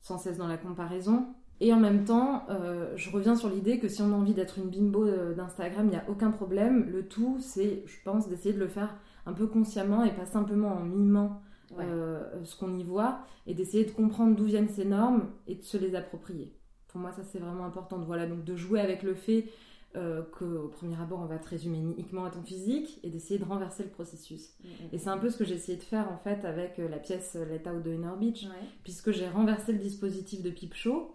[0.00, 1.34] Sans cesse dans la comparaison.
[1.60, 4.58] Et en même temps, euh, je reviens sur l'idée que si on a envie d'être
[4.58, 6.88] une bimbo euh, d'Instagram, il n'y a aucun problème.
[6.90, 8.96] Le tout, c'est, je pense, d'essayer de le faire
[9.26, 11.42] un peu consciemment et pas simplement en mimant
[11.78, 15.62] euh, ce qu'on y voit, et d'essayer de comprendre d'où viennent ces normes et de
[15.62, 16.52] se les approprier.
[16.88, 17.98] Pour moi, ça c'est vraiment important.
[17.98, 19.44] Voilà, donc de jouer avec le fait
[19.92, 23.82] qu'au premier abord, on va te résumer uniquement à ton physique et d'essayer de renverser
[23.82, 24.50] le processus.
[24.92, 27.34] Et c'est un peu ce que j'ai essayé de faire en fait avec la pièce
[27.36, 28.46] Let Out de Inner Beach,
[28.82, 31.12] puisque j'ai renversé le dispositif de Peep Show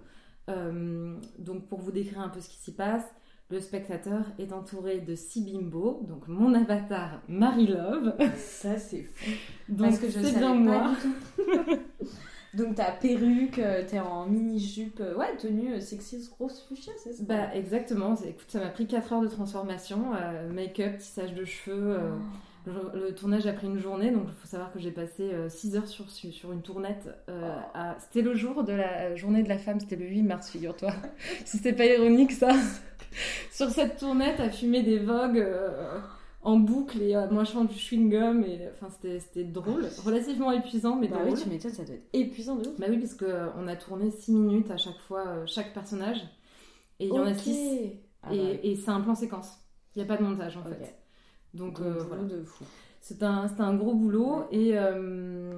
[0.49, 3.03] euh, donc pour vous décrire un peu ce qui s'y passe,
[3.49, 8.15] le spectateur est entouré de six bimbos, donc mon avatar Marie Love.
[8.37, 9.31] Ça c'est fou.
[9.69, 10.95] donc c'est bien moi.
[12.53, 17.13] donc ta perruque, euh, t'es en mini jupe, euh, ouais tenue sexy grosse fuchsia, c'est
[17.13, 17.23] ça?
[17.23, 18.15] Bah exactement.
[18.15, 20.11] Écoute, ça m'a pris 4 heures de transformation,
[20.51, 21.99] make-up, tissage de cheveux.
[21.99, 22.37] Oh.
[22.67, 25.77] Le, tournage a pris une journée, donc il faut savoir que j'ai passé 6 euh,
[25.77, 27.09] heures sur, sur une tournette.
[27.29, 27.95] Euh, à...
[27.99, 30.91] C'était le jour de la journée de la femme, c'était le 8 mars, figure-toi.
[31.45, 32.49] si c'était pas ironique, ça.
[33.51, 35.99] sur cette tournette, à fumer des vogues euh,
[36.41, 41.17] en boucle et moi je du chewing-gum et enfin c'était drôle, relativement épuisant mais bah
[41.17, 41.33] drôle.
[41.33, 42.79] oui, tu m'étonnes, ça doit être épuisant de ouf.
[42.79, 46.19] Bah oui, parce qu'on a tourné 6 minutes à chaque fois, chaque personnage
[46.99, 49.57] et il y en a 6 ah et, bah et c'est un plan séquence.
[49.95, 50.95] Il n'y a pas de montage en fait.
[51.55, 52.23] Donc euh, voilà.
[53.01, 55.53] C'est un, un, gros boulot et euh,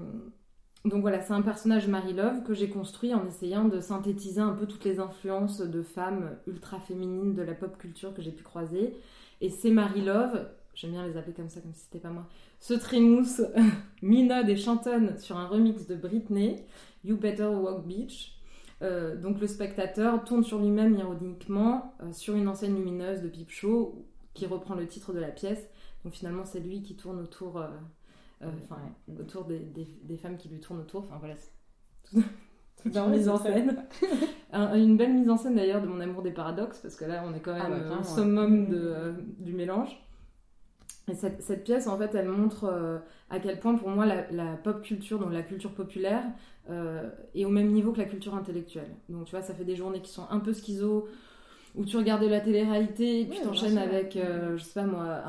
[0.86, 4.53] donc voilà, c'est un personnage Marie Love que j'ai construit en essayant de synthétiser un
[4.53, 8.43] peu toutes les influences de femmes ultra féminines de la pop culture que j'ai pu
[8.43, 8.95] croiser.
[9.41, 10.45] Et c'est Marie Love
[10.77, 12.27] j'aime bien les appeler comme ça, comme si c'était pas moi,
[12.60, 13.41] se trémousse,
[14.01, 16.63] minode et chantonne sur un remix de Britney,
[17.03, 18.33] You Better Walk Beach.
[18.83, 24.05] Euh, donc le spectateur tourne sur lui-même ironiquement sur une enseigne lumineuse de Peep Show
[24.36, 25.67] qui reprend le titre de la pièce.
[26.08, 27.67] Donc finalement c'est lui qui tourne autour, euh,
[28.39, 28.78] enfin
[29.20, 31.02] autour des, des, femmes qui lui tournent autour.
[31.02, 31.34] Enfin voilà,
[32.82, 33.84] toute une mise en scène.
[34.54, 37.34] une belle mise en scène d'ailleurs de mon amour des paradoxes parce que là on
[37.34, 40.02] est quand ah même bah, au summum de, du mélange.
[41.10, 44.82] Et cette, pièce, en fait, elle montre euh, à quel point, pour moi, la, pop
[44.82, 46.24] culture, donc la culture populaire,
[46.70, 48.93] euh, est au même niveau que la culture intellectuelle.
[49.08, 51.08] Donc, tu vois, ça fait des journées qui sont un peu schizo,
[51.78, 55.22] où tu regardes la télé-réalité, et puis tu enchaînes avec, euh, je sais pas moi,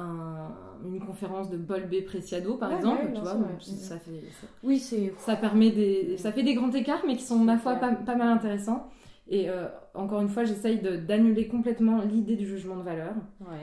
[0.84, 4.22] une conférence de Bolbé Preciado, par exemple, tu vois, ça, fait...
[4.62, 5.12] oui, c'est...
[5.18, 6.16] Ça permet des...
[6.16, 8.88] Ça fait des grands écarts, mais qui sont, ma foi, pas, pas mal intéressants.
[9.30, 13.14] Et euh, encore une fois, j'essaye d'annuler complètement l'idée du jugement de valeur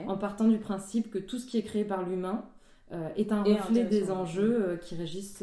[0.06, 2.44] en partant du principe que tout ce qui est créé par l'humain
[2.92, 5.42] euh, est un reflet des enjeux euh, qui régissent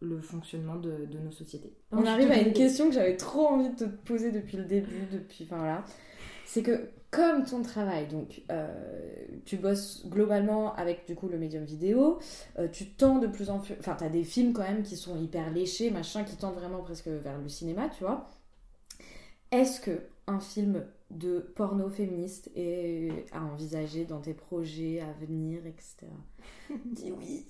[0.00, 1.72] le fonctionnement de, nos sociétés.
[1.92, 5.06] On arrive à une question que j'avais trop envie de te poser depuis le début,
[5.12, 5.84] depuis, enfin.
[6.52, 8.42] C'est que comme ton travail, donc
[9.44, 12.18] tu bosses globalement avec du coup le médium vidéo,
[12.72, 15.16] tu tends de plus en plus, enfin tu as des films quand même qui sont
[15.16, 18.28] hyper léchés, machin, qui tendent vraiment presque vers le cinéma, tu vois.
[19.52, 25.66] Est-ce que un film de porno féministe est à envisager dans tes projets à venir,
[25.66, 26.06] etc.
[26.84, 27.44] Dis oui.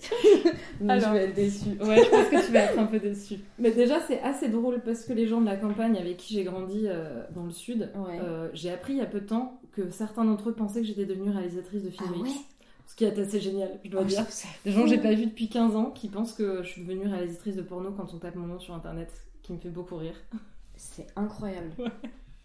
[0.88, 1.70] Alors, je vais être déçue.
[1.80, 3.38] Ouais, je pense que tu vas être un peu déçue.
[3.58, 6.44] Mais déjà, c'est assez drôle parce que les gens de la campagne avec qui j'ai
[6.44, 9.90] grandi euh, dans le sud, euh, j'ai appris il y a peu de temps que
[9.90, 12.28] certains d'entre eux pensaient que j'étais devenue réalisatrice de films ah
[12.86, 14.26] Ce qui est assez génial, je dois oh, dire.
[14.64, 17.06] Des gens que j'ai pas vu depuis 15 ans qui pensent que je suis devenue
[17.06, 20.16] réalisatrice de porno quand on tape mon nom sur internet, qui me fait beaucoup rire.
[20.76, 21.72] C'est incroyable.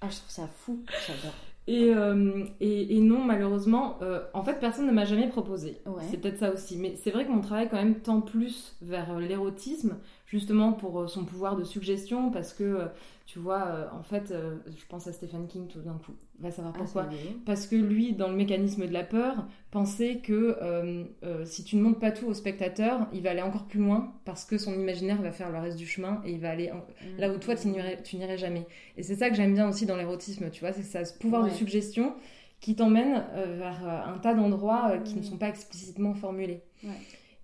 [0.02, 0.84] Ah, je trouve ça fou.
[1.08, 1.34] J'adore.
[1.68, 5.82] Et, euh, et, et, non, malheureusement, euh, en fait, personne ne m'a jamais proposé.
[6.10, 6.78] C'est peut-être ça aussi.
[6.78, 11.10] Mais c'est vrai que mon travail, quand même, tend plus vers euh, l'érotisme, justement pour
[11.10, 12.88] son pouvoir de suggestion, parce que
[13.26, 16.14] tu vois, euh, en fait, euh, je pense à Stephen King tout d'un coup.
[16.40, 17.10] Va savoir ah, pourquoi.
[17.46, 21.06] Parce que lui, dans le mécanisme de la peur, pensait que euh,
[21.44, 24.46] si tu ne montres pas tout au spectateur, il va aller encore plus loin parce
[24.46, 27.18] que son imaginaire va faire le reste du chemin et il va aller mm.
[27.20, 28.68] là où toi tu n'irais jamais.
[28.96, 31.46] Et c'est ça que j'aime bien aussi dans l'érotisme, tu vois, c'est ça, ce pouvoir
[31.46, 32.14] de suggestion
[32.60, 33.24] qui t'emmène
[33.58, 35.24] vers un tas d'endroits qui ne mm.
[35.24, 36.62] sont pas explicitement formulés.
[36.84, 36.92] Ouais.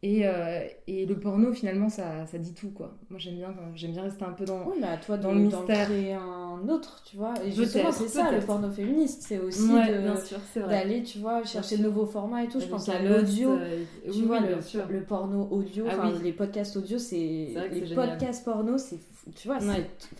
[0.03, 2.91] Et, euh, et, le porno, finalement, ça, ça dit tout, quoi.
[3.11, 5.41] Moi, j'aime bien, j'aime bien rester un peu dans, oui, mais à toi dans, le
[5.41, 5.85] mystère.
[5.85, 7.35] créer un autre, tu vois.
[7.45, 9.23] Et justement, c'est ça, le porno féministe.
[9.27, 9.69] C'est aussi
[10.55, 12.59] d'aller, tu vois, chercher de nouveaux formats et tout.
[12.59, 13.51] Je pense à l'audio.
[13.51, 14.57] Euh, tu vois, le,
[14.89, 17.53] le, porno audio, ah, les podcasts audio, c'est...
[17.71, 18.97] Les podcasts porno, c'est...
[19.35, 19.59] Tu vois,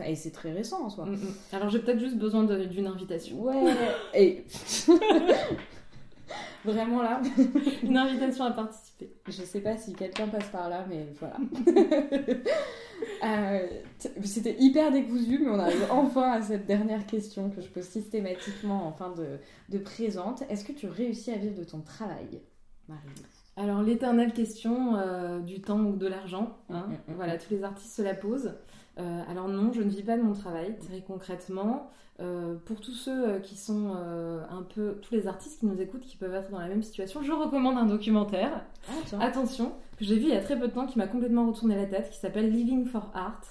[0.06, 1.06] et c'est très récent, en soi.
[1.08, 1.34] Mm, mm.
[1.54, 3.42] Alors, j'ai peut-être juste besoin d'une invitation.
[3.42, 3.74] Ouais,
[4.14, 4.46] et...
[6.64, 7.20] Vraiment là.
[7.84, 8.91] Une invitation à participer.
[9.28, 11.38] Je sais pas si quelqu'un passe par là, mais voilà.
[13.24, 13.68] Euh,
[14.24, 18.88] c'était hyper décousu, mais on arrive enfin à cette dernière question que je pose systématiquement
[18.88, 20.44] en fin de, de présente.
[20.50, 22.42] Est-ce que tu réussis à vivre de ton travail,
[22.88, 23.00] Marie
[23.58, 26.86] alors l'éternelle question euh, du temps ou de l'argent, hein.
[26.88, 28.56] mm, mm, mm, voilà, tous les artistes se la posent.
[29.00, 31.90] Euh, alors non, je ne vis pas de mon travail, très concrètement.
[32.20, 36.18] Euh, pour tous ceux qui sont un peu, tous les artistes qui nous écoutent, qui
[36.18, 38.64] peuvent être dans la même situation, je recommande un documentaire.
[38.88, 41.48] Ah, Attention, que j'ai vu il y a très peu de temps, qui m'a complètement
[41.48, 43.42] retourné la tête, qui s'appelle Living for Art,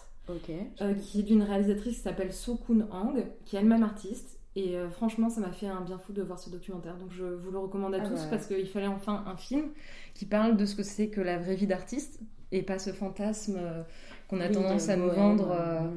[0.45, 5.29] qui est d'une réalisatrice qui s'appelle Sokun Hang, qui est elle-même artiste et euh, franchement,
[5.31, 6.97] ça m'a fait un bien fou de voir ce documentaire.
[6.97, 9.71] Donc je vous le recommande à ah tous parce qu'il fallait enfin un film
[10.15, 13.57] qui parle de ce que c'est que la vraie vie d'artiste et pas ce fantasme
[13.59, 13.83] euh,
[14.31, 15.91] qu'on a tendance à nous vendre euh,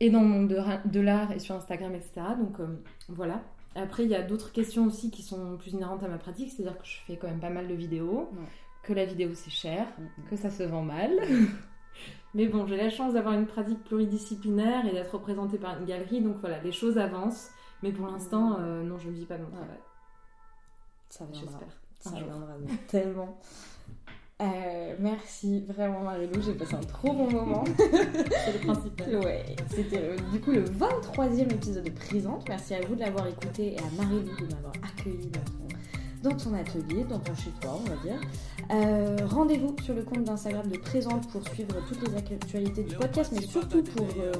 [0.00, 2.26] et dans le monde de, l'art et sur Instagram, etc.
[2.38, 2.56] Donc
[3.08, 3.40] voilà.
[3.76, 6.78] Après, il y a d'autres questions aussi qui sont plus inhérentes à ma pratique, c'est-à-dire
[6.78, 8.28] que je fais quand même pas mal de vidéos,
[8.82, 9.86] que la vidéo c'est cher,
[10.28, 11.10] que ça se vend mal.
[12.34, 16.20] Mais bon, j'ai la chance d'avoir une pratique pluridisciplinaire et d'être représentée par une galerie,
[16.20, 17.50] donc voilà, les choses avancent.
[17.82, 19.78] Mais pour l'instant, euh, non, je ne vis pas mon travail.
[21.08, 21.60] Ça viendra.
[22.00, 22.56] Ça viendra
[22.88, 23.38] tellement.
[24.42, 27.64] Euh, merci vraiment Marilou, j'ai passé un trop bon moment.
[27.78, 29.16] C'est le principal.
[29.18, 32.48] Ouais, c'était euh, du coup le 23e épisode de Présente.
[32.48, 35.40] Merci à vous de l'avoir écouté et à Marilou de m'avoir accueilli dans
[36.30, 38.20] ton atelier, dans ton chez-toi, on va dire.
[38.70, 43.32] Euh, rendez-vous sur le compte d'Instagram de Présente pour suivre toutes les actualités du podcast,
[43.34, 44.32] mais surtout pour euh,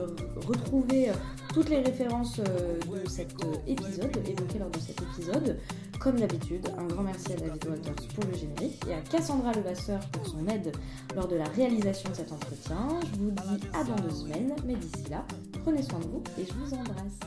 [0.46, 1.10] retrouver
[1.52, 3.34] toutes les références de cet
[3.66, 5.58] épisode, évoquées lors de cet épisode.
[6.00, 10.00] Comme d'habitude, un grand merci à David Walters pour le générique et à Cassandra Levasseur
[10.10, 10.72] pour son aide
[11.14, 12.88] lors de la réalisation de cet entretien.
[13.00, 15.24] Je vous dis à dans deux semaines, mais d'ici là,
[15.62, 17.20] prenez soin de vous et je vous embrasse.